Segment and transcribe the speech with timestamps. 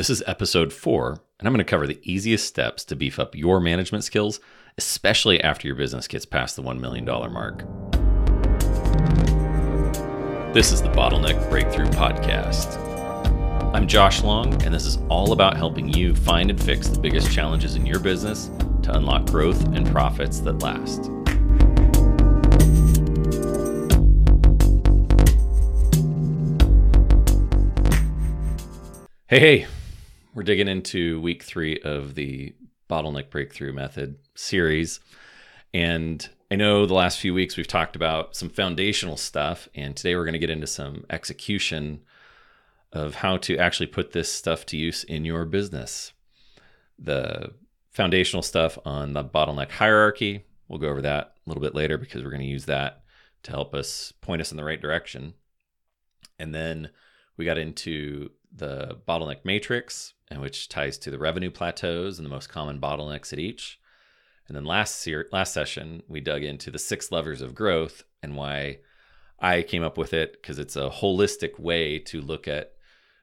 [0.00, 3.34] This is episode four, and I'm going to cover the easiest steps to beef up
[3.34, 4.40] your management skills,
[4.78, 7.58] especially after your business gets past the $1 million mark.
[10.54, 12.78] This is the Bottleneck Breakthrough Podcast.
[13.74, 17.30] I'm Josh Long, and this is all about helping you find and fix the biggest
[17.30, 18.50] challenges in your business
[18.84, 21.10] to unlock growth and profits that last.
[29.28, 29.66] Hey, hey,
[30.40, 32.54] we're digging into week three of the
[32.88, 34.98] Bottleneck Breakthrough Method series.
[35.74, 40.16] And I know the last few weeks we've talked about some foundational stuff, and today
[40.16, 42.00] we're going to get into some execution
[42.90, 46.14] of how to actually put this stuff to use in your business.
[46.98, 47.52] The
[47.90, 52.24] foundational stuff on the bottleneck hierarchy, we'll go over that a little bit later because
[52.24, 53.02] we're going to use that
[53.42, 55.34] to help us point us in the right direction.
[56.38, 56.88] And then
[57.36, 62.30] we got into the bottleneck matrix, and which ties to the revenue plateaus and the
[62.30, 63.80] most common bottlenecks at each.
[64.48, 68.36] And then last se- last session, we dug into the six levers of growth and
[68.36, 68.78] why
[69.38, 72.72] I came up with it because it's a holistic way to look at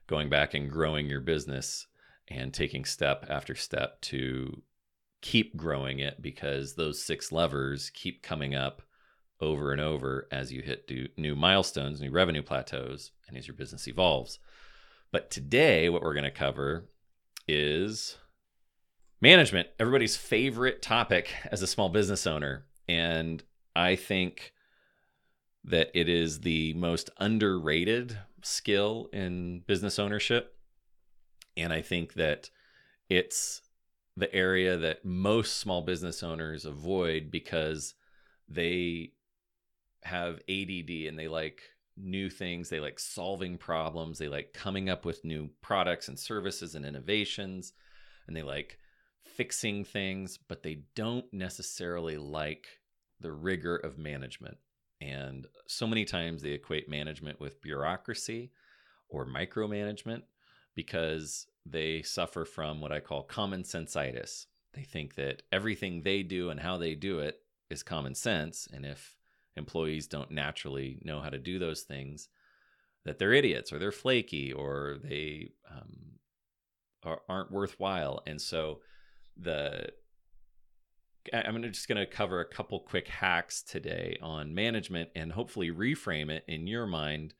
[0.08, 1.86] going back and growing your business
[2.30, 4.62] and taking step after step to
[5.22, 8.82] keep growing it because those six levers keep coming up
[9.40, 13.88] over and over as you hit new milestones, new revenue plateaus, and as your business
[13.88, 14.40] evolves.
[15.12, 16.90] But today, what we're going to cover
[17.48, 18.18] is
[19.22, 22.66] management, everybody's favorite topic as a small business owner.
[22.90, 23.44] And
[23.76, 24.54] I think
[25.64, 30.56] that it is the most underrated skill in business ownership.
[31.56, 32.50] And I think that
[33.10, 33.62] it's
[34.16, 37.94] the area that most small business owners avoid because
[38.50, 39.12] they
[40.04, 41.62] have ADD and they like
[41.98, 42.70] new things.
[42.70, 44.18] They like solving problems.
[44.18, 47.74] They like coming up with new products and services and innovations.
[48.28, 48.78] And they like
[49.24, 52.68] fixing things, but they don't necessarily like
[53.20, 54.58] the rigor of management.
[55.02, 58.52] And so many times they equate management with bureaucracy
[59.10, 60.24] or micromanagement
[60.76, 64.46] because they suffer from what I call common senseitis.
[64.74, 67.40] They think that everything they do and how they do it
[67.70, 68.68] is common sense.
[68.72, 69.17] And if
[69.58, 72.30] employees don't naturally know how to do those things,
[73.06, 76.18] that they're idiots or they're flaky or they um,
[77.04, 78.22] are, aren't worthwhile.
[78.28, 78.80] And so
[79.36, 79.90] the
[81.34, 86.30] I'm just going to cover a couple quick hacks today on management and hopefully reframe
[86.30, 87.34] it in your mind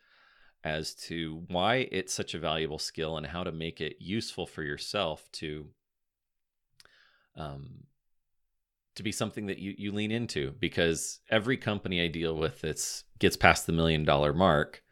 [0.64, 4.64] as to why it's such a valuable skill and how to make it useful for
[4.64, 5.68] yourself to
[7.38, 7.84] um,
[8.98, 13.04] to be something that you, you lean into because every company I deal with that
[13.20, 14.84] gets past the million dollar mark,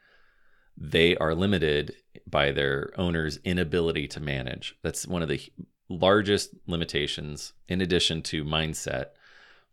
[0.77, 1.95] they are limited
[2.27, 4.75] by their owner's inability to manage.
[4.81, 5.41] That's one of the
[5.89, 9.07] largest limitations, in addition to mindset,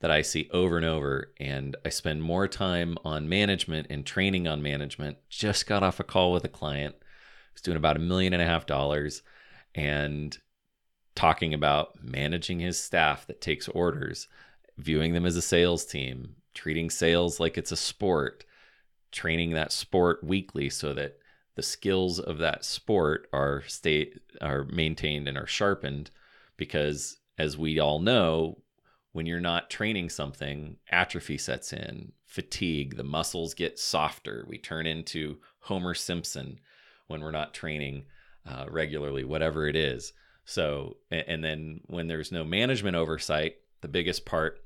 [0.01, 1.33] that I see over and over.
[1.39, 5.19] And I spend more time on management and training on management.
[5.29, 6.95] Just got off a call with a client
[7.53, 9.23] who's doing about a million and a half dollars.
[9.75, 10.37] And
[11.15, 14.29] talking about managing his staff that takes orders,
[14.79, 18.45] viewing them as a sales team, treating sales like it's a sport,
[19.11, 21.19] training that sport weekly so that
[21.55, 26.11] the skills of that sport are state are maintained and are sharpened.
[26.57, 28.59] Because as we all know
[29.13, 34.87] when you're not training something atrophy sets in fatigue the muscles get softer we turn
[34.87, 36.59] into homer simpson
[37.07, 38.05] when we're not training
[38.47, 40.13] uh, regularly whatever it is
[40.45, 44.61] so, and then when there's no management oversight, the biggest part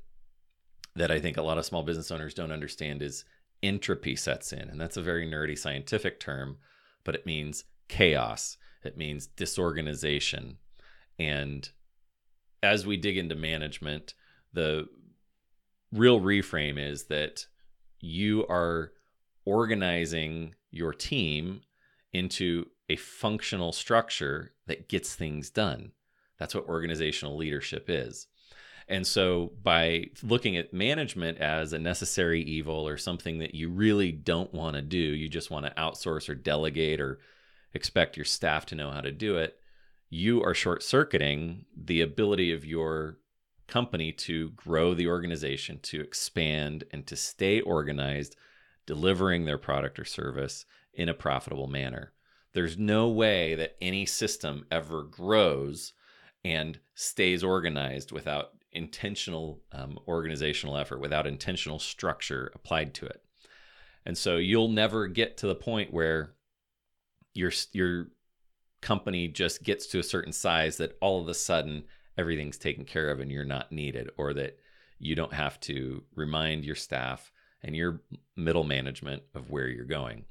[0.95, 3.25] that I think a lot of small business owners don't understand is
[3.61, 4.69] entropy sets in.
[4.69, 6.57] And that's a very nerdy scientific term,
[7.03, 10.57] but it means chaos, it means disorganization.
[11.19, 11.69] And
[12.63, 14.13] as we dig into management,
[14.53, 14.87] the
[15.91, 17.45] real reframe is that
[17.99, 18.91] you are
[19.45, 21.61] organizing your team
[22.13, 25.91] into a functional structure that gets things done.
[26.37, 28.27] That's what organizational leadership is.
[28.89, 34.13] And so, by looking at management as a necessary evil or something that you really
[34.13, 37.19] don't want to do, you just want to outsource or delegate or
[37.73, 39.59] expect your staff to know how to do it,
[40.09, 43.17] you are short circuiting the ability of your
[43.67, 48.37] company to grow the organization, to expand, and to stay organized,
[48.85, 52.13] delivering their product or service in a profitable manner.
[52.53, 55.93] There's no way that any system ever grows
[56.43, 63.21] and stays organized without intentional um, organizational effort, without intentional structure applied to it.
[64.05, 66.33] And so you'll never get to the point where
[67.33, 68.07] you're you're
[68.81, 71.83] company just gets to a certain size that all of a sudden
[72.17, 74.57] everything's taken care of and you're not needed, or that
[74.99, 78.01] you don't have to remind your staff and your
[78.35, 80.25] middle management of where you're going.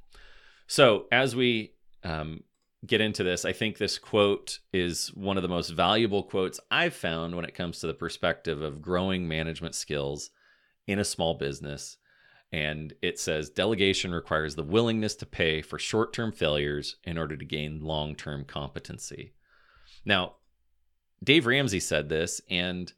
[0.67, 1.75] So, as we
[2.07, 2.45] um,
[2.87, 6.95] get into this, I think this quote is one of the most valuable quotes I've
[6.95, 10.31] found when it comes to the perspective of growing management skills
[10.87, 11.97] in a small business.
[12.53, 17.37] And it says delegation requires the willingness to pay for short term failures in order
[17.37, 19.33] to gain long term competency.
[20.05, 20.37] Now,
[21.25, 22.93] Dave Ramsey said this, and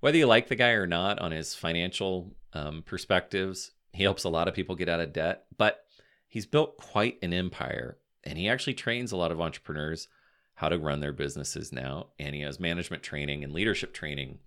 [0.00, 4.30] whether you like the guy or not on his financial um, perspectives, he helps a
[4.30, 5.84] lot of people get out of debt, but
[6.28, 7.98] he's built quite an empire
[8.28, 10.06] and he actually trains a lot of entrepreneurs
[10.54, 14.38] how to run their businesses now and he has management training and leadership training.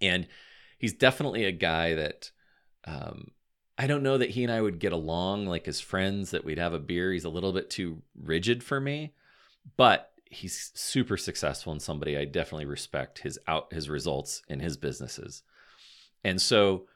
[0.00, 0.26] And
[0.78, 2.30] he's definitely a guy that
[2.84, 3.32] um,
[3.76, 6.58] i don't know that he and i would get along like as friends that we'd
[6.58, 7.12] have a beer.
[7.12, 9.12] He's a little bit too rigid for me
[9.76, 14.76] but he's super successful and somebody i definitely respect his out his results in his
[14.76, 15.42] businesses.
[16.24, 16.86] And so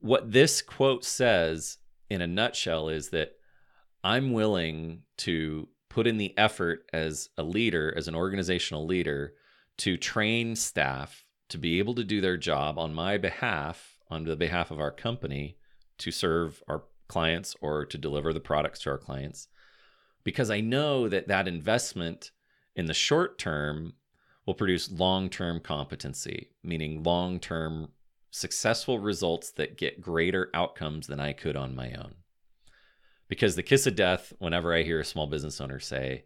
[0.00, 1.78] what this quote says
[2.10, 3.36] in a nutshell is that
[4.06, 9.34] I'm willing to put in the effort as a leader, as an organizational leader,
[9.78, 14.36] to train staff to be able to do their job on my behalf, on the
[14.36, 15.56] behalf of our company,
[15.98, 19.48] to serve our clients or to deliver the products to our clients.
[20.22, 22.30] Because I know that that investment
[22.76, 23.94] in the short term
[24.46, 27.88] will produce long term competency, meaning long term
[28.30, 32.14] successful results that get greater outcomes than I could on my own
[33.28, 36.24] because the kiss of death whenever i hear a small business owner say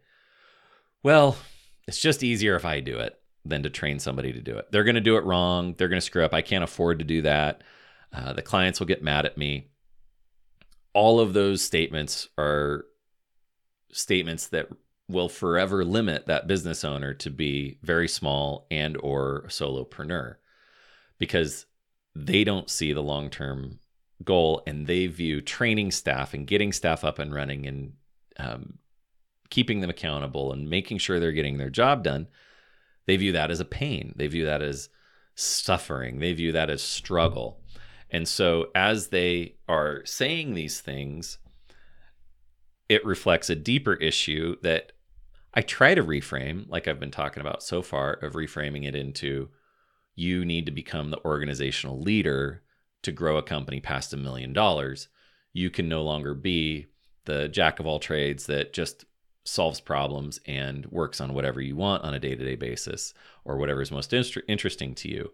[1.02, 1.36] well
[1.86, 4.70] it's just easier if i do it than to train somebody to do it.
[4.70, 5.74] They're going to do it wrong.
[5.76, 6.34] They're going to screw up.
[6.34, 7.62] I can't afford to do that.
[8.12, 9.68] Uh, the clients will get mad at me.
[10.92, 12.84] All of those statements are
[13.92, 14.68] statements that
[15.08, 20.36] will forever limit that business owner to be very small and or a solopreneur
[21.18, 21.66] because
[22.14, 23.78] they don't see the long-term
[24.24, 27.92] goal and they view training staff and getting staff up and running and
[28.38, 28.78] um,
[29.48, 32.26] keeping them accountable and making sure they're getting their job done
[33.10, 34.12] they view that as a pain.
[34.14, 34.88] They view that as
[35.34, 36.20] suffering.
[36.20, 37.60] They view that as struggle.
[38.08, 41.38] And so as they are saying these things
[42.88, 44.90] it reflects a deeper issue that
[45.54, 49.48] i try to reframe like i've been talking about so far of reframing it into
[50.16, 52.62] you need to become the organizational leader
[53.02, 55.08] to grow a company past a million dollars,
[55.52, 56.86] you can no longer be
[57.24, 59.04] the jack of all trades that just
[59.44, 63.14] solves problems and works on whatever you want on a day to day basis
[63.44, 65.32] or whatever is most inter- interesting to you.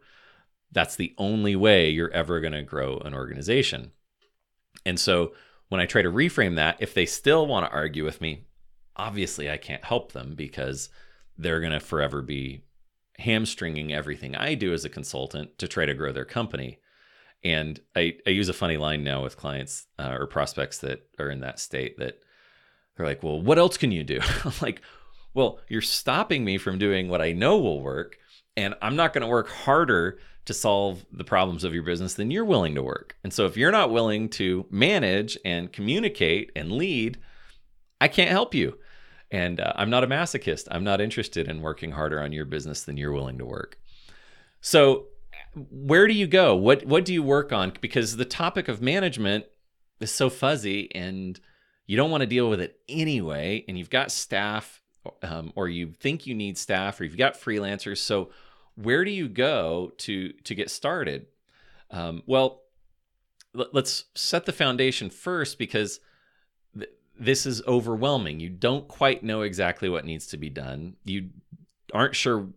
[0.73, 3.93] That's the only way you're ever going to grow an organization.
[4.85, 5.33] And so
[5.69, 8.47] when I try to reframe that, if they still want to argue with me,
[8.97, 10.89] obviously I can't help them because
[11.37, 12.63] they're going to forever be
[13.19, 16.79] hamstringing everything I do as a consultant to try to grow their company.
[17.45, 21.31] And I, I use a funny line now with clients uh, or prospects that are
[21.31, 22.21] in that state that
[22.97, 24.21] they're like, well, what else can you do?
[24.45, 24.83] I'm like,
[25.35, 28.17] well, you're stopping me from doing what I know will work.
[28.57, 32.31] And I'm not going to work harder to solve the problems of your business than
[32.31, 33.17] you're willing to work.
[33.23, 37.19] And so if you're not willing to manage and communicate and lead,
[38.01, 38.79] I can't help you.
[39.31, 40.69] And uh, I'm not a masochist.
[40.71, 43.79] I'm not interested in working harder on your business than you're willing to work.
[44.61, 45.07] So
[45.57, 46.55] where do you go?
[46.55, 47.73] What what do you work on?
[47.81, 49.47] Because the topic of management
[50.01, 51.41] is so fuzzy, and
[51.87, 53.65] you don't want to deal with it anyway.
[53.67, 54.83] And you've got staff,
[55.23, 57.99] um, or you think you need staff, or you've got freelancers.
[57.99, 58.31] So
[58.75, 61.27] where do you go to to get started?
[61.91, 62.63] Um, well,
[63.59, 66.01] l- let's set the foundation first because
[66.77, 68.41] th- this is overwhelming.
[68.41, 70.97] You don't quite know exactly what needs to be done.
[71.05, 71.31] You
[71.95, 72.49] aren't sure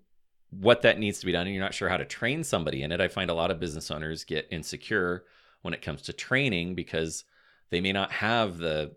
[0.51, 2.91] what that needs to be done and you're not sure how to train somebody in
[2.91, 3.01] it.
[3.01, 5.23] I find a lot of business owners get insecure
[5.61, 7.23] when it comes to training because
[7.69, 8.95] they may not have the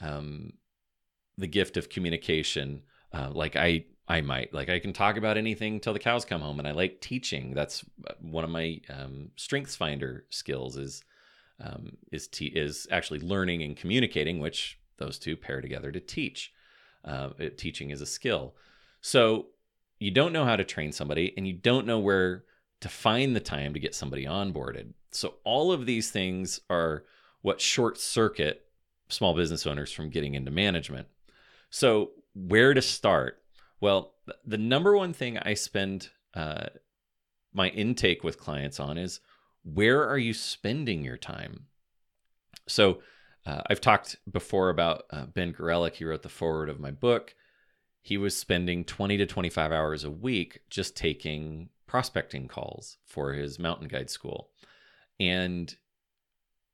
[0.00, 0.54] um,
[1.36, 2.82] the gift of communication
[3.12, 6.40] uh, like I I might like I can talk about anything till the cows come
[6.40, 7.54] home and I like teaching.
[7.54, 11.04] That's uh, one of my um, strengths finder skills is
[11.60, 16.52] um, is te- is actually learning and communicating, which those two pair together to teach.
[17.04, 18.54] Uh, teaching is a skill.
[19.02, 19.48] So
[20.04, 22.44] you don't know how to train somebody and you don't know where
[22.82, 24.92] to find the time to get somebody onboarded.
[25.12, 27.04] So all of these things are
[27.40, 28.66] what short circuit
[29.08, 31.08] small business owners from getting into management.
[31.70, 33.42] So where to start?
[33.80, 34.12] Well,
[34.44, 36.66] the number one thing I spend uh,
[37.54, 39.20] my intake with clients on is
[39.62, 41.64] where are you spending your time?
[42.66, 42.98] So
[43.46, 45.94] uh, I've talked before about uh, Ben Gorelick.
[45.94, 47.34] He wrote the foreword of my book
[48.04, 53.58] he was spending 20 to 25 hours a week just taking prospecting calls for his
[53.58, 54.50] mountain guide school.
[55.18, 55.74] And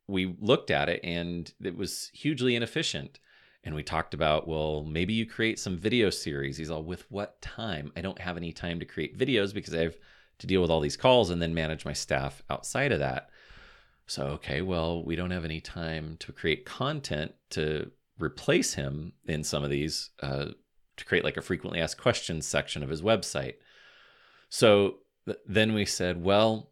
[0.09, 3.21] we looked at it and it was hugely inefficient.
[3.63, 6.57] And we talked about, well, maybe you create some video series.
[6.57, 7.93] He's all, with what time?
[7.97, 9.97] I don't have any time to create videos because I have
[10.41, 13.31] to deal with all these calls and then manage my staff outside of that.
[14.09, 19.45] So, okay, well, we don't have any time to create content to replace him in
[19.45, 20.47] some of these, uh,
[21.01, 23.55] to create like a frequently asked questions section of his website.
[24.49, 26.71] So th- then we said, well,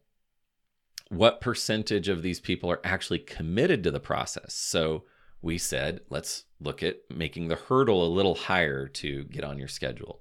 [1.09, 4.55] what percentage of these people are actually committed to the process?
[4.55, 5.05] So
[5.41, 9.69] we said, let's look at making the hurdle a little higher to get on your
[9.69, 10.21] schedule.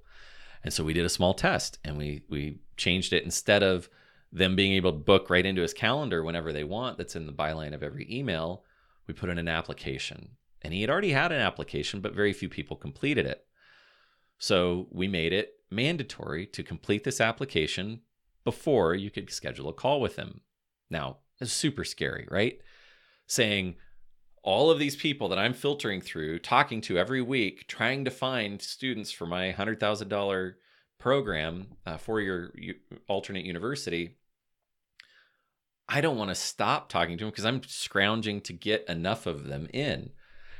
[0.63, 3.89] And so we did a small test and we we changed it instead of
[4.31, 7.33] them being able to book right into his calendar whenever they want that's in the
[7.33, 8.63] byline of every email,
[9.07, 10.29] we put in an application.
[10.61, 13.46] And he had already had an application, but very few people completed it.
[14.37, 18.01] So we made it mandatory to complete this application
[18.43, 20.41] before you could schedule a call with them.
[20.89, 22.59] Now, it's super scary, right?
[23.27, 23.75] Saying
[24.43, 28.61] all of these people that I'm filtering through, talking to every week, trying to find
[28.61, 30.53] students for my $100,000
[30.99, 32.51] program uh, for your
[33.07, 34.15] alternate university.
[35.89, 39.47] I don't want to stop talking to them because I'm scrounging to get enough of
[39.47, 40.11] them in.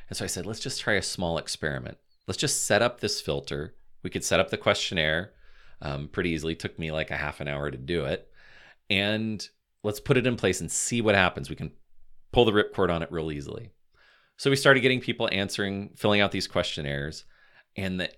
[0.10, 1.98] And so I said, let's just try a small experiment.
[2.28, 3.76] Let's just set up this filter.
[4.04, 5.32] We could set up the questionnaire
[5.82, 6.54] um, pretty easily.
[6.54, 8.30] It took me like a half an hour to do it.
[8.90, 9.48] And
[9.84, 11.50] let's put it in place and see what happens.
[11.50, 11.72] We can
[12.32, 13.72] pull the ripcord on it real easily.
[14.38, 17.26] So we started getting people answering, filling out these questionnaires,
[17.76, 18.12] and the,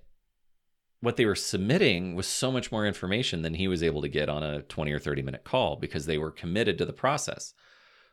[1.02, 4.28] what they were submitting was so much more information than he was able to get
[4.28, 7.54] on a 20 or 30 minute call because they were committed to the process.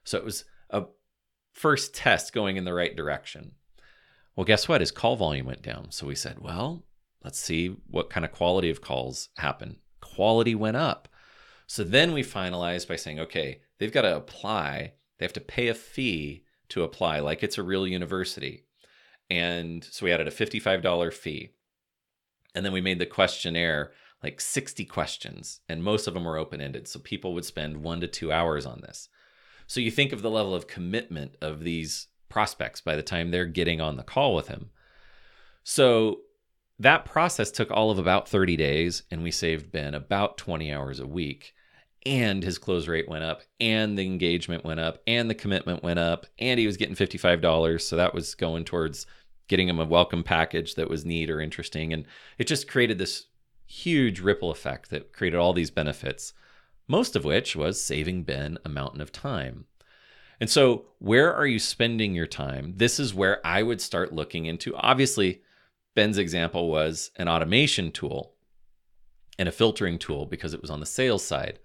[0.05, 0.85] So it was a
[1.53, 3.53] first test going in the right direction.
[4.37, 4.83] Well, guess what?
[4.83, 5.91] His call volume went down.
[5.91, 6.85] So we said, well,
[7.25, 9.79] let's see what kind of quality of calls happen.
[10.01, 11.09] Quality went up.
[11.67, 15.69] So then we finalized by saying, okay, they've got to apply, they have to pay
[15.69, 18.67] a fee to apply, like it's a real university.
[19.31, 21.51] And so we added a $55 fee.
[22.55, 26.61] And then we made the questionnaire like 60 questions, and most of them were open
[26.61, 26.89] ended.
[26.89, 29.09] So people would spend one to two hours on this.
[29.67, 33.47] So you think of the level of commitment of these prospects by the time they're
[33.47, 34.71] getting on the call with him.
[35.65, 36.21] So
[36.79, 41.01] that process took all of about 30 days, and we saved Ben about 20 hours
[41.01, 41.55] a week.
[42.05, 45.99] And his close rate went up and the engagement went up and the commitment went
[45.99, 49.07] up and he was getting $55 so that was going towards
[49.49, 51.93] getting him a welcome package that was neat or interesting.
[51.93, 52.07] And
[52.39, 53.27] it just created this
[53.67, 56.33] huge ripple effect that created all these benefits
[56.89, 59.65] most of which was saving ben a mountain of time
[60.41, 64.47] and so where are you spending your time this is where i would start looking
[64.47, 65.43] into obviously
[65.95, 68.35] ben's example was an automation tool
[69.39, 71.59] and a filtering tool because it was on the sales side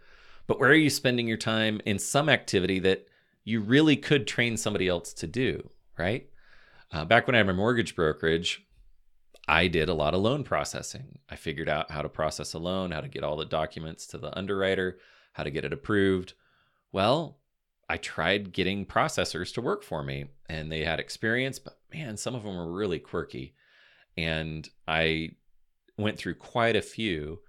[0.48, 3.08] but where are you spending your time in some activity that
[3.44, 6.30] you really could train somebody else to do, right?
[6.92, 8.66] Uh, back when I had my mortgage brokerage,
[9.48, 11.20] I did a lot of loan processing.
[11.30, 14.18] I figured out how to process a loan, how to get all the documents to
[14.18, 15.00] the underwriter,
[15.34, 16.34] how to get it approved.
[16.92, 17.40] Well,
[17.92, 22.36] I tried getting processors to work for me and they had experience, but man, some
[22.36, 23.54] of them were really quirky.
[24.16, 25.32] And I
[25.98, 27.40] went through quite a few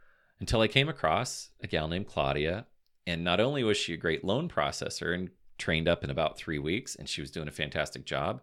[0.40, 2.66] until I came across a gal named Claudia
[3.06, 6.58] and not only was she a great loan processor and trained up in about three
[6.58, 8.40] weeks, and she was doing a fantastic job,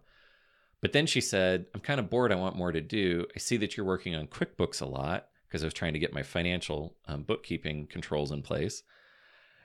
[0.79, 2.32] but then she said, I'm kind of bored.
[2.32, 3.25] I want more to do.
[3.36, 6.13] I see that you're working on QuickBooks a lot because I was trying to get
[6.13, 8.84] my financial um, bookkeeping controls in place.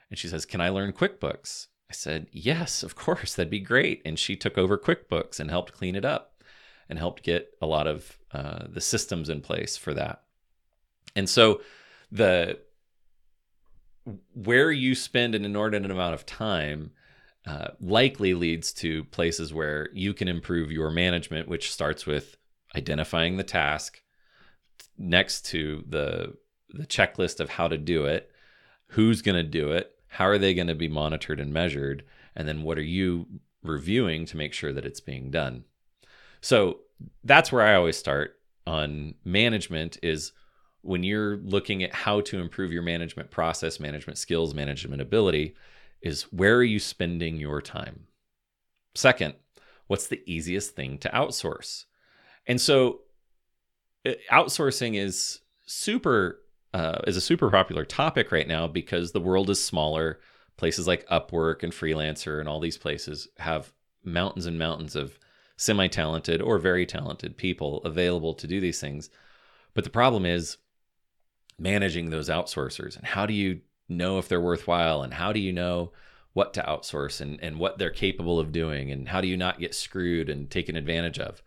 [0.09, 1.67] And she says, Can I learn QuickBooks?
[1.89, 3.35] I said, Yes, of course.
[3.35, 4.01] That'd be great.
[4.05, 6.43] And she took over QuickBooks and helped clean it up
[6.89, 10.23] and helped get a lot of uh, the systems in place for that.
[11.15, 11.61] And so
[12.11, 12.59] the
[14.33, 16.91] where you spend an inordinate amount of time
[17.47, 22.37] uh, likely leads to places where you can improve your management, which starts with
[22.75, 24.01] identifying the task
[24.97, 26.35] next to the
[26.69, 28.31] the checklist of how to do it,
[28.87, 32.03] who's going to do it, how are they going to be monitored and measured,
[32.35, 33.27] and then what are you
[33.67, 35.65] reviewing to make sure that it's being done.
[36.41, 36.79] So
[37.23, 38.35] that's where I always start
[38.67, 40.31] on management is
[40.81, 45.55] when you're looking at how to improve your management process, management skills, management ability,
[46.01, 48.07] is where are you spending your time?
[48.93, 49.33] Second,
[49.87, 51.85] what's the easiest thing to outsource?
[52.47, 53.01] And so
[54.05, 56.41] uh, outsourcing is super
[56.75, 60.19] uh, is a super popular topic right now because the world is smaller.
[60.57, 63.71] Places like Upwork and Freelancer and all these places have
[64.03, 65.17] mountains and mountains of
[65.55, 69.09] semi talented or very talented people available to do these things.
[69.73, 70.57] But the problem is
[71.57, 75.53] managing those outsourcers and how do you know if they're worthwhile and how do you
[75.53, 75.93] know
[76.33, 79.61] what to outsource and, and what they're capable of doing and how do you not
[79.61, 81.41] get screwed and taken advantage of.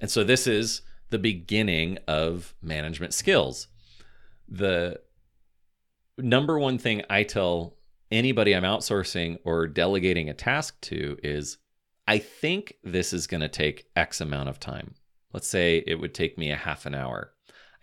[0.00, 3.68] And so this is the beginning of management skills.
[4.48, 5.00] The
[6.16, 7.76] number one thing I tell
[8.10, 11.58] anybody I'm outsourcing or delegating a task to is
[12.06, 14.94] I think this is going to take X amount of time.
[15.32, 17.32] Let's say it would take me a half an hour.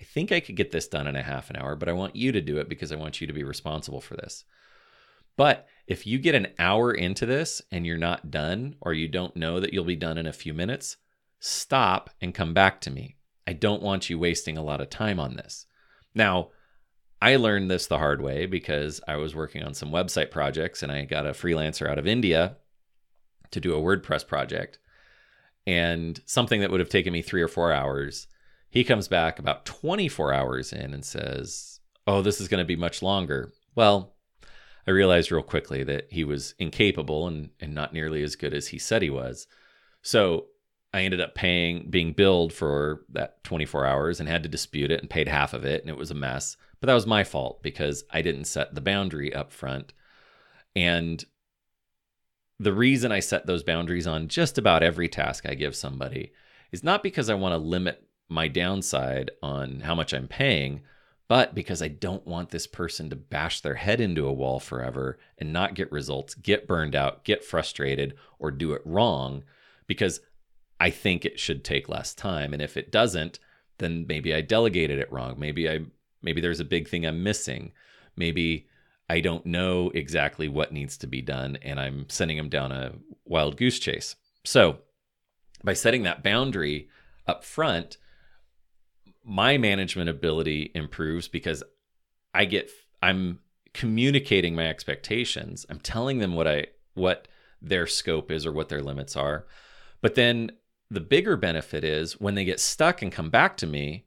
[0.02, 2.16] I think I could get this done in a half an hour, but I want
[2.16, 4.44] you to do it because I want you to be responsible for this.
[5.38, 9.36] But if you get an hour into this and you're not done, or you don't
[9.36, 10.98] know that you'll be done in a few minutes,
[11.40, 13.18] stop and come back to me.
[13.46, 15.68] I don't want you wasting a lot of time on this.
[16.16, 16.50] Now,
[17.26, 20.92] I learned this the hard way because I was working on some website projects and
[20.92, 22.58] I got a freelancer out of India
[23.50, 24.78] to do a WordPress project.
[25.66, 28.28] And something that would have taken me three or four hours,
[28.70, 32.76] he comes back about 24 hours in and says, Oh, this is going to be
[32.76, 33.52] much longer.
[33.74, 34.14] Well,
[34.86, 38.68] I realized real quickly that he was incapable and, and not nearly as good as
[38.68, 39.48] he said he was.
[40.04, 40.46] So
[40.96, 45.02] I ended up paying, being billed for that 24 hours and had to dispute it
[45.02, 45.82] and paid half of it.
[45.82, 46.56] And it was a mess.
[46.80, 49.92] But that was my fault because I didn't set the boundary up front.
[50.74, 51.24] And
[52.60, 56.32] the reason I set those boundaries on just about every task I give somebody
[56.72, 60.82] is not because I want to limit my downside on how much I'm paying,
[61.28, 65.20] but because I don't want this person to bash their head into a wall forever
[65.38, 69.44] and not get results, get burned out, get frustrated, or do it wrong
[69.88, 70.22] because
[70.80, 72.54] I think it should take less time.
[72.54, 73.40] And if it doesn't,
[73.78, 75.36] then maybe I delegated it wrong.
[75.38, 75.82] Maybe I
[76.22, 77.72] maybe there's a big thing I'm missing.
[78.16, 78.68] Maybe
[79.10, 82.94] I don't know exactly what needs to be done and I'm sending them down a
[83.26, 84.16] wild goose chase.
[84.44, 84.80] So,
[85.64, 86.90] by setting that boundary
[87.28, 87.98] up front,
[89.24, 91.64] my management ability improves because
[92.34, 92.70] I get
[93.02, 93.40] I'm
[93.74, 95.66] communicating my expectations.
[95.70, 97.28] I'm telling them what I what
[97.62, 99.46] their scope is or what their limits are.
[100.02, 100.52] But then
[100.90, 104.06] the bigger benefit is when they get stuck and come back to me,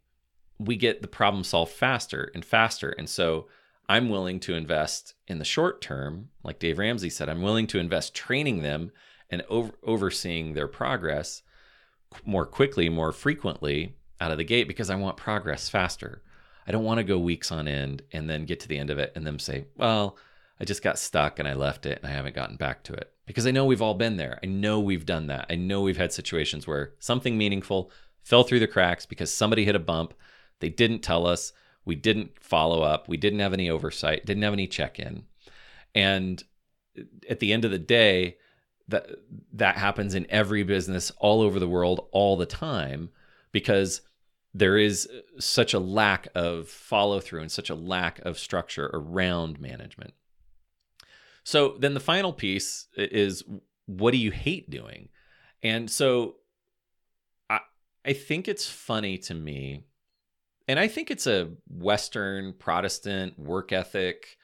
[0.58, 2.90] we get the problem solved faster and faster.
[2.90, 3.48] And so
[3.88, 7.78] I'm willing to invest in the short term, like Dave Ramsey said, I'm willing to
[7.78, 8.92] invest training them
[9.30, 11.42] and over, overseeing their progress
[12.24, 16.22] more quickly, more frequently out of the gate because I want progress faster.
[16.66, 18.98] I don't want to go weeks on end and then get to the end of
[18.98, 20.16] it and then say, well,
[20.60, 23.12] I just got stuck and I left it and I haven't gotten back to it.
[23.28, 24.40] Because I know we've all been there.
[24.42, 25.46] I know we've done that.
[25.48, 29.76] I know we've had situations where something meaningful fell through the cracks because somebody hit
[29.76, 30.14] a bump.
[30.60, 31.52] They didn't tell us.
[31.84, 33.06] We didn't follow up.
[33.06, 35.24] We didn't have any oversight, didn't have any check in.
[35.94, 36.42] And
[37.28, 38.38] at the end of the day,
[38.88, 39.06] that
[39.52, 43.10] that happens in every business all over the world all the time
[43.52, 44.00] because
[44.54, 49.60] there is such a lack of follow through and such a lack of structure around
[49.60, 50.14] management.
[51.48, 53.42] So then the final piece is
[53.86, 55.08] what do you hate doing?
[55.62, 56.34] And so
[57.48, 57.60] I
[58.04, 59.84] I think it's funny to me
[60.68, 64.36] and I think it's a western protestant work ethic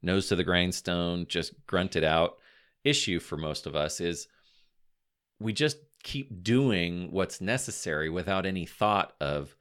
[0.00, 2.38] nose to the grindstone just grunted out
[2.84, 4.26] issue for most of us is
[5.38, 9.54] we just keep doing what's necessary without any thought of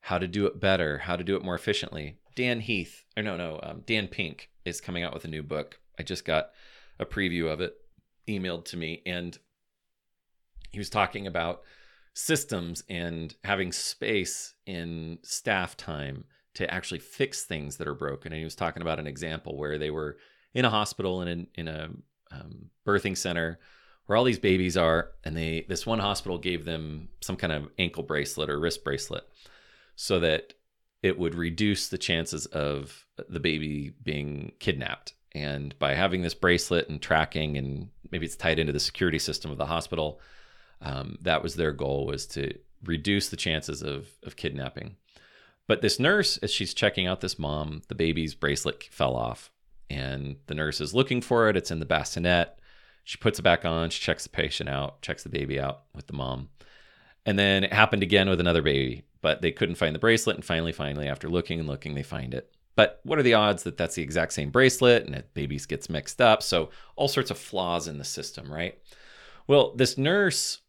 [0.00, 2.16] how to do it better, how to do it more efficiently.
[2.34, 5.78] Dan Heath, or no, no, um, Dan Pink is coming out with a new book.
[5.98, 6.50] I just got
[6.98, 7.74] a preview of it
[8.28, 9.36] emailed to me, and
[10.70, 11.62] he was talking about
[12.14, 16.24] systems and having space in staff time
[16.54, 18.32] to actually fix things that are broken.
[18.32, 20.18] And he was talking about an example where they were
[20.54, 21.88] in a hospital and in, in a
[22.30, 23.58] um, birthing center
[24.06, 27.68] where all these babies are and they this one hospital gave them some kind of
[27.78, 29.24] ankle bracelet or wrist bracelet
[29.96, 30.54] so that
[31.02, 36.88] it would reduce the chances of the baby being kidnapped and by having this bracelet
[36.88, 40.20] and tracking and maybe it's tied into the security system of the hospital
[40.80, 42.52] um, that was their goal was to
[42.84, 44.96] reduce the chances of, of kidnapping
[45.66, 49.50] but this nurse as she's checking out this mom the baby's bracelet fell off
[49.88, 52.58] and the nurse is looking for it it's in the bassinet
[53.04, 53.90] she puts it back on.
[53.90, 56.48] She checks the patient out, checks the baby out with the mom.
[57.26, 60.36] And then it happened again with another baby, but they couldn't find the bracelet.
[60.36, 62.52] And finally, finally, after looking and looking, they find it.
[62.74, 65.90] But what are the odds that that's the exact same bracelet and that babies gets
[65.90, 66.42] mixed up?
[66.42, 68.78] So all sorts of flaws in the system, right?
[69.46, 70.60] Well, this nurse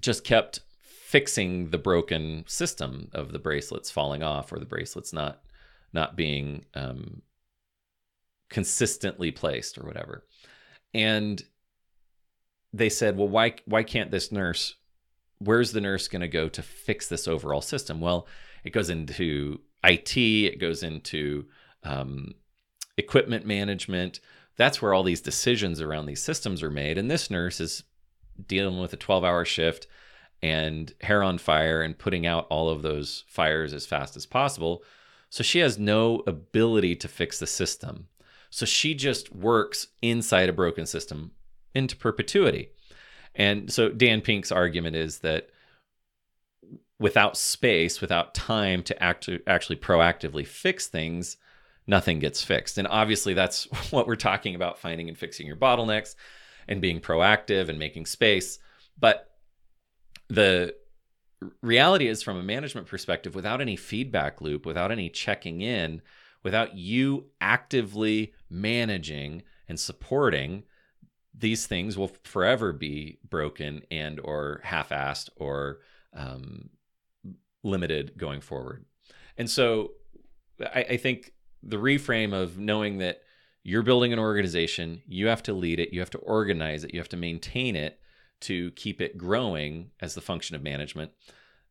[0.00, 5.40] just kept fixing the broken system of the bracelets falling off or the bracelets not
[5.92, 7.22] not being um,
[8.50, 10.24] consistently placed or whatever
[10.96, 11.42] and
[12.72, 14.76] they said, well, why why can't this nurse?
[15.38, 18.00] Where's the nurse going to go to fix this overall system?
[18.00, 18.26] Well,
[18.64, 21.46] it goes into IT, it goes into
[21.84, 22.34] um,
[22.96, 24.20] equipment management.
[24.56, 26.98] That's where all these decisions around these systems are made.
[26.98, 27.84] And this nurse is
[28.46, 29.86] dealing with a 12 hour shift
[30.42, 34.82] and hair on fire and putting out all of those fires as fast as possible.
[35.30, 38.08] So she has no ability to fix the system.
[38.50, 41.32] So she just works inside a broken system
[41.74, 42.70] into perpetuity.
[43.34, 45.50] And so Dan Pink's argument is that
[46.98, 51.36] without space, without time to act- actually proactively fix things,
[51.86, 52.78] nothing gets fixed.
[52.78, 56.14] And obviously, that's what we're talking about finding and fixing your bottlenecks
[56.68, 58.58] and being proactive and making space.
[58.98, 59.30] But
[60.28, 60.74] the
[61.62, 66.02] reality is, from a management perspective, without any feedback loop, without any checking in,
[66.42, 70.64] without you actively managing and supporting,
[71.34, 75.80] these things will forever be broken and or half-assed or
[76.14, 76.70] um,
[77.66, 78.84] limited going forward.
[79.36, 79.92] And so
[80.60, 83.22] I, I think the reframe of knowing that
[83.62, 87.00] you're building an organization, you have to lead it, you have to organize it, you
[87.00, 87.98] have to maintain it
[88.42, 91.10] to keep it growing as the function of management,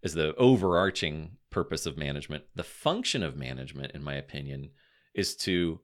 [0.03, 2.43] as the overarching purpose of management.
[2.53, 4.71] The function of management, in my opinion,
[5.13, 5.79] is to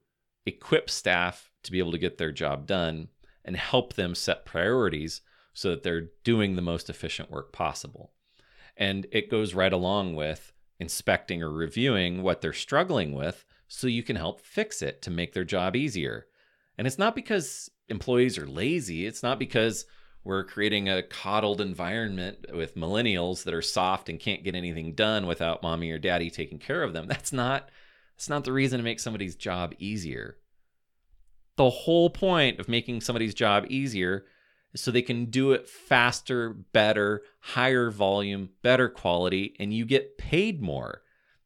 [0.46, 3.08] equip staff to be able to get their job done
[3.46, 5.22] and help them set priorities
[5.54, 8.12] so that they're doing the most efficient work possible.
[8.82, 14.02] And it goes right along with inspecting or reviewing what they're struggling with so you
[14.02, 16.26] can help fix it to make their job easier.
[16.80, 19.86] And it's not because employees are lazy, it's not because
[20.24, 25.28] we're creating a coddled environment with millennials that are soft and can't get anything done
[25.28, 27.06] without mommy or daddy taking care of them.
[27.08, 27.70] That's not
[28.18, 30.38] that's not the reason to make somebody's job easier.
[31.56, 34.26] The whole point of making somebody's job easier
[34.76, 40.62] so they can do it faster, better, higher volume, better quality, and you get paid
[40.62, 41.02] more.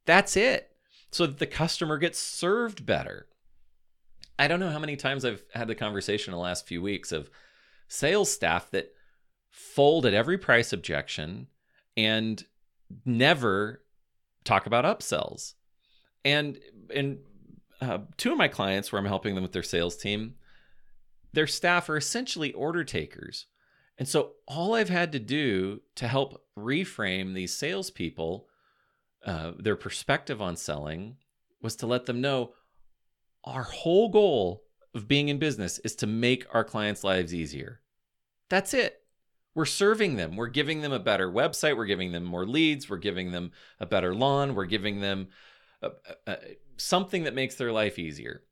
[0.05, 0.71] That's it.
[1.11, 3.27] So that the customer gets served better.
[4.37, 7.11] I don't know how many times I've had the conversation in the last few weeks
[7.11, 7.29] of
[7.87, 8.91] sales staff that
[9.49, 11.47] fold at every price objection
[11.95, 12.43] and
[13.05, 13.81] never
[14.43, 15.53] talk about upsells.
[16.23, 16.59] And
[16.93, 17.19] and
[17.81, 20.35] uh, two of my clients where I'm helping them with their sales team,
[21.35, 23.45] their staff are essentially order takers.
[23.97, 28.47] And so all I've had to do to help reframe these salespeople,
[29.25, 31.17] uh, their perspective on selling,
[31.61, 32.53] was to let them know
[33.43, 37.81] our whole goal of being in business is to make our clients' lives easier.
[38.49, 39.01] That's it.
[39.53, 40.35] We're serving them.
[40.35, 41.77] We're giving them a better website.
[41.77, 42.89] We're giving them more leads.
[42.89, 44.55] We're giving them a better lawn.
[44.55, 45.29] We're giving them
[45.81, 45.91] a,
[46.27, 46.37] a, a,
[46.77, 48.43] something that makes their life easier.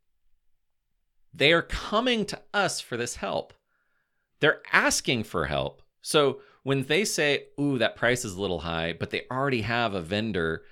[1.34, 3.54] They are coming to us for this help.
[4.40, 5.82] They're asking for help.
[6.02, 9.94] So when they say, Ooh, that price is a little high, but they already have
[9.94, 10.64] a vendor,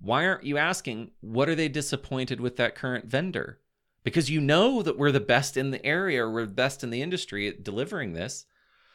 [0.00, 3.60] why aren't you asking, What are they disappointed with that current vendor?
[4.02, 6.90] Because you know that we're the best in the area, or we're the best in
[6.90, 8.46] the industry at delivering this.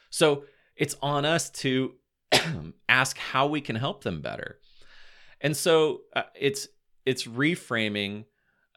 [0.10, 1.94] So it's on us to
[2.90, 4.60] ask how we can help them better.
[5.42, 6.68] And so uh, it's
[7.06, 8.26] it's reframing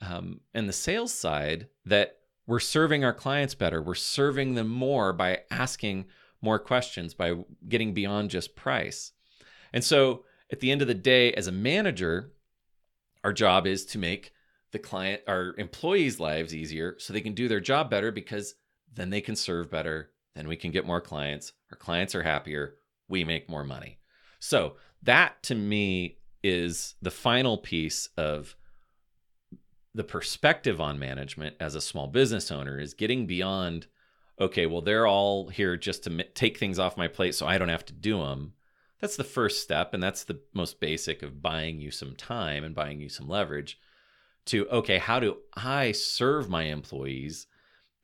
[0.02, 2.15] um, and the sales side that
[2.46, 3.82] we're serving our clients better.
[3.82, 6.06] We're serving them more by asking
[6.40, 7.34] more questions, by
[7.68, 9.12] getting beyond just price.
[9.72, 12.32] And so at the end of the day, as a manager,
[13.24, 14.32] our job is to make
[14.72, 18.54] the client, our employees' lives easier so they can do their job better because
[18.92, 20.10] then they can serve better.
[20.34, 21.52] Then we can get more clients.
[21.72, 22.76] Our clients are happier.
[23.08, 23.98] We make more money.
[24.38, 28.54] So that to me is the final piece of
[29.96, 33.86] the perspective on management as a small business owner is getting beyond
[34.38, 37.70] okay well they're all here just to take things off my plate so i don't
[37.70, 38.52] have to do them
[39.00, 42.74] that's the first step and that's the most basic of buying you some time and
[42.74, 43.80] buying you some leverage
[44.44, 47.46] to okay how do i serve my employees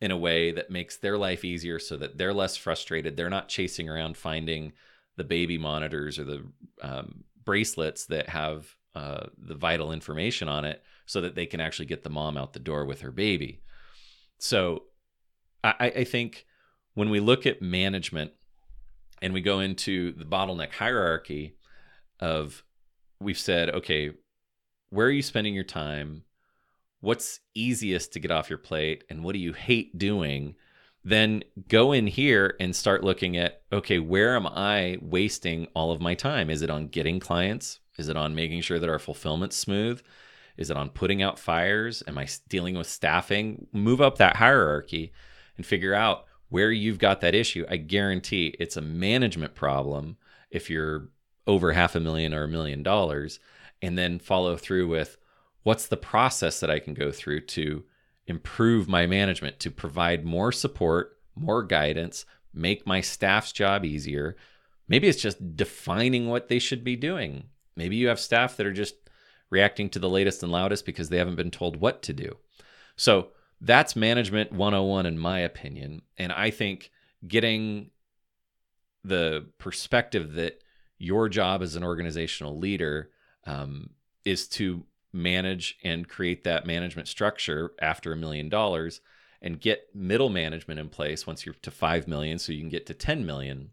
[0.00, 3.50] in a way that makes their life easier so that they're less frustrated they're not
[3.50, 4.72] chasing around finding
[5.16, 6.42] the baby monitors or the
[6.80, 11.86] um, bracelets that have uh, the vital information on it so that they can actually
[11.86, 13.60] get the mom out the door with her baby.
[14.38, 14.84] So
[15.62, 16.46] I, I think
[16.94, 18.32] when we look at management
[19.20, 21.56] and we go into the bottleneck hierarchy
[22.20, 22.64] of
[23.20, 24.10] we've said, okay,
[24.90, 26.24] where are you spending your time?
[27.00, 29.04] What's easiest to get off your plate?
[29.08, 30.54] And what do you hate doing?
[31.04, 36.00] Then go in here and start looking at, okay, where am I wasting all of
[36.00, 36.50] my time?
[36.50, 37.80] Is it on getting clients?
[37.98, 40.00] Is it on making sure that our fulfillment's smooth?
[40.62, 42.02] Is it on putting out fires?
[42.06, 43.66] Am I dealing with staffing?
[43.72, 45.12] Move up that hierarchy
[45.58, 47.66] and figure out where you've got that issue.
[47.68, 50.16] I guarantee it's a management problem
[50.50, 51.08] if you're
[51.46, 53.38] over half a million or a million dollars.
[53.82, 55.18] and then follow through with
[55.64, 57.84] what's the process that I can go through to
[58.26, 64.36] improve my management, to provide more support, more guidance, make my staff's job easier.
[64.88, 67.44] Maybe it's just defining what they should be doing.
[67.76, 69.01] Maybe you have staff that are just
[69.52, 72.38] reacting to the latest and loudest because they haven't been told what to do.
[72.96, 73.28] So
[73.60, 76.00] that's management 101, in my opinion.
[76.16, 76.90] And I think
[77.28, 77.90] getting
[79.04, 80.62] the perspective that
[80.96, 83.10] your job as an organizational leader
[83.46, 83.90] um,
[84.24, 89.02] is to manage and create that management structure after a million dollars
[89.42, 92.86] and get middle management in place once you're to 5 million so you can get
[92.86, 93.72] to 10 million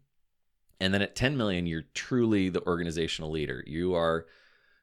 [0.78, 4.26] and then at 10 million you're truly the organizational leader you are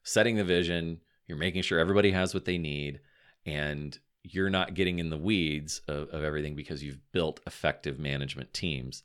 [0.07, 3.01] setting the vision you're making sure everybody has what they need
[3.45, 8.53] and you're not getting in the weeds of, of everything because you've built effective management
[8.53, 9.03] teams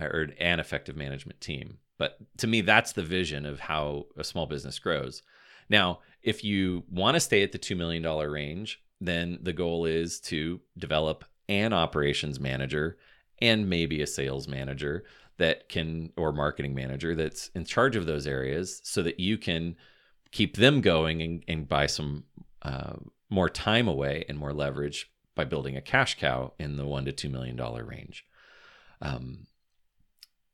[0.00, 1.78] uh, or an effective management team.
[1.98, 5.22] But to me that's the vision of how a small business grows.
[5.70, 10.20] Now if you want to stay at the $2 million range, then the goal is
[10.20, 12.98] to develop an operations manager
[13.40, 15.04] and maybe a sales manager
[15.38, 19.74] that can, or marketing manager that's in charge of those areas so that you can
[20.32, 22.24] keep them going and, and buy some
[22.62, 22.94] uh,
[23.30, 27.12] more time away and more leverage by building a cash cow in the one to
[27.12, 28.26] $2 million range.
[29.00, 29.46] Um,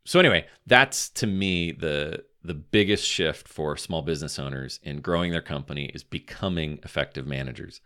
[0.04, 5.32] so anyway, that's to me the the biggest shift for small business owners in growing
[5.32, 7.80] their company is becoming effective managers.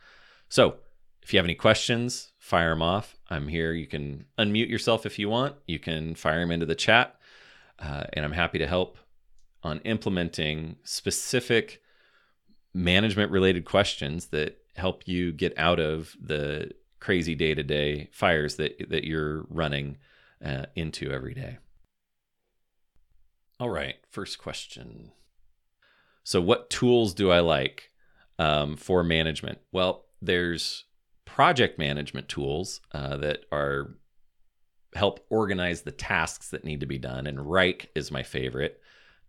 [0.48, 0.76] So,
[1.22, 3.16] if you have any questions, fire them off.
[3.28, 3.72] I'm here.
[3.72, 5.56] You can unmute yourself if you want.
[5.66, 7.16] You can fire them into the chat,
[7.80, 8.98] uh, and I'm happy to help
[9.62, 11.81] on implementing specific
[12.74, 18.56] management related questions that help you get out of the crazy day to day fires
[18.56, 19.98] that that you're running
[20.44, 21.58] uh, into every day.
[23.60, 25.12] All right, first question.
[26.24, 27.90] So, what tools do I like
[28.38, 29.58] um, for management?
[29.72, 30.84] Well, there's
[31.24, 33.94] project management tools uh, that are
[34.94, 38.80] help organize the tasks that need to be done, and Wrike is my favorite.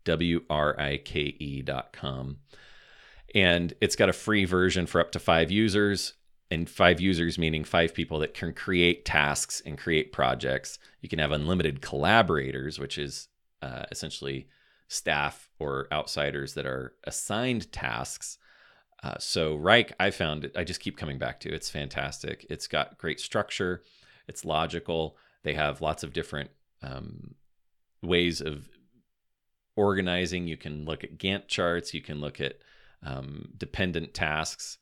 [0.05, 2.37] W R I K E dot com.
[3.33, 6.13] And it's got a free version for up to five users
[6.51, 10.77] and five users meaning five people that can create tasks and create projects.
[11.01, 13.27] You can have unlimited collaborators, which is
[13.61, 14.47] uh, essentially
[14.87, 18.37] staff or outsiders that are assigned tasks.
[19.01, 21.53] Uh, so Wrike, I found it, I just keep coming back to.
[21.53, 22.45] It's fantastic.
[22.49, 23.81] It's got great structure.
[24.27, 25.17] It's logical.
[25.43, 27.35] They have lots of different um,
[28.01, 28.69] ways of
[29.75, 30.47] organizing.
[30.47, 31.93] You can look at Gantt charts.
[31.93, 32.59] You can look at
[33.05, 34.77] um, dependent tasks,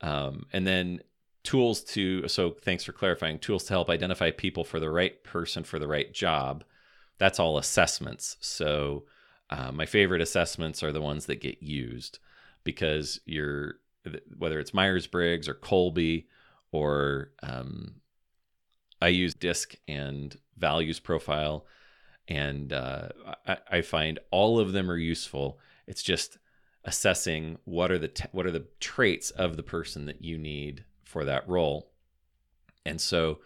[0.00, 1.00] um, and then
[1.44, 2.28] tools to.
[2.28, 3.38] So thanks for clarifying.
[3.38, 6.64] Tools to help identify people for the right person for the right job
[7.22, 8.36] that's all assessments.
[8.40, 9.04] So
[9.48, 12.18] uh, my favorite assessments are the ones that get used
[12.64, 13.76] because you're
[14.36, 16.26] whether it's Myers Briggs or Kolbe
[16.72, 18.00] or um,
[19.00, 21.64] I use DISC and values profile,
[22.26, 23.10] and uh,
[23.46, 25.60] I, I, find all of them are useful.
[25.86, 26.38] It's just
[26.84, 30.84] assessing what are the t- what are the traits of the person that you need
[31.04, 31.90] for that role,
[32.84, 33.38] and so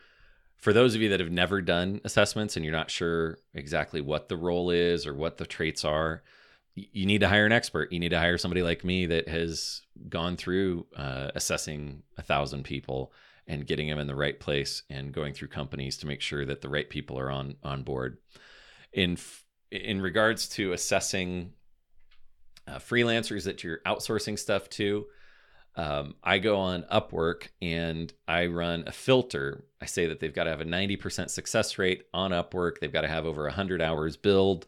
[0.57, 4.29] for those of you that have never done assessments and you're not sure exactly what
[4.29, 6.23] the role is or what the traits are,
[6.75, 7.93] you need to hire an expert.
[7.93, 12.65] You need to hire somebody like me that has gone through uh, assessing a thousand
[12.65, 13.13] people
[13.47, 16.61] and getting them in the right place and going through companies to make sure that
[16.61, 18.19] the right people are on on board.
[18.93, 19.17] In
[19.71, 21.53] in regards to assessing
[22.67, 25.07] uh, freelancers that you're outsourcing stuff to,
[25.77, 29.65] um, I go on Upwork and I run a filter.
[29.81, 32.79] I say that they've got to have a 90% success rate on Upwork.
[32.81, 34.67] They've got to have over 100 hours billed.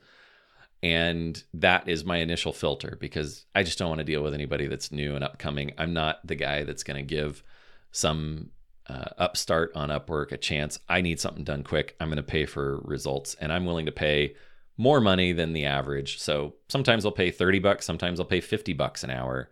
[0.83, 4.69] And that is my initial filter because I just don't want to deal with anybody
[4.69, 5.73] that's new and upcoming.
[5.79, 7.43] I'm not the guy that's going to give
[7.91, 8.51] some
[8.87, 10.79] uh, upstart on Upwork a chance.
[10.89, 11.97] I need something done quick.
[11.99, 14.35] I'm going to pay for results and I'm willing to pay
[14.79, 16.19] more money than the average.
[16.19, 19.51] So sometimes I'll pay 30 bucks, sometimes I'll pay 50 bucks an hour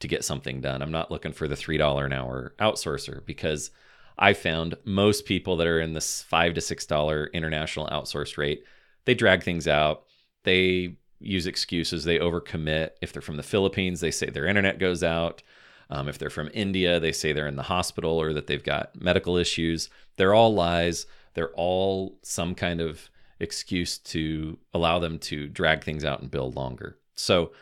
[0.00, 0.82] to get something done.
[0.82, 3.70] I'm not looking for the $3 an hour outsourcer because
[4.18, 8.64] I found most people that are in this 5 to $6 international outsource rate,
[9.04, 10.04] they drag things out.
[10.42, 12.90] They use excuses, they overcommit.
[13.00, 15.42] If they're from the Philippines, they say their internet goes out.
[15.88, 19.00] Um, if they're from India, they say they're in the hospital or that they've got
[19.00, 19.88] medical issues.
[20.16, 21.06] They're all lies.
[21.34, 23.08] They're all some kind of
[23.40, 26.98] excuse to allow them to drag things out and billed longer.
[27.14, 27.52] So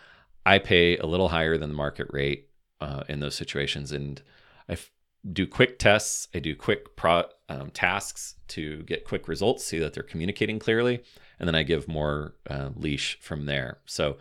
[0.47, 2.49] I pay a little higher than the market rate
[2.81, 4.23] uh, in those situations, and
[4.69, 4.91] I f-
[5.33, 6.29] do quick tests.
[6.35, 11.03] I do quick pro- um, tasks to get quick results, see that they're communicating clearly,
[11.39, 13.79] and then I give more uh, leash from there.
[13.87, 14.19] So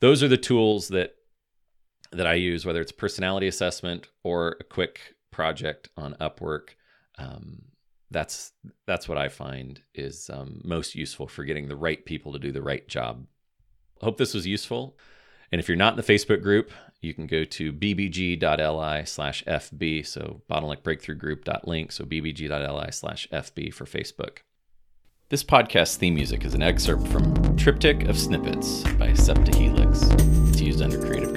[0.00, 1.14] those are the tools that
[2.10, 6.70] that I use, whether it's personality assessment or a quick project on Upwork.
[7.18, 7.64] Um,
[8.10, 8.52] that's
[8.86, 12.52] that's what I find is um, most useful for getting the right people to do
[12.52, 13.26] the right job.
[14.00, 14.96] Hope this was useful.
[15.50, 20.06] And if you're not in the Facebook group, you can go to bbg.li slash FB.
[20.06, 21.92] So bottleneck breakthrough group.link.
[21.92, 24.38] So bbg.li slash FB for Facebook.
[25.30, 30.02] This podcast theme music is an excerpt from Triptych of Snippets by Septa Helix.
[30.48, 31.34] It's used under Creative